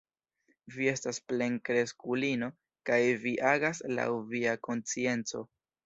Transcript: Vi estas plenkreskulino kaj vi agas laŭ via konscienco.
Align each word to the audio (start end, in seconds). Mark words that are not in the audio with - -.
Vi 0.75 0.87
estas 0.91 1.19
plenkreskulino 1.33 2.51
kaj 2.91 2.99
vi 3.27 3.37
agas 3.53 3.87
laŭ 3.97 4.11
via 4.35 4.61
konscienco. 4.71 5.49